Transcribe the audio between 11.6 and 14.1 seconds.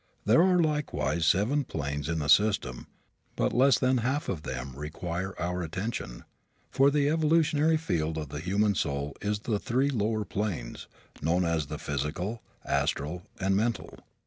the physical, astral and mental.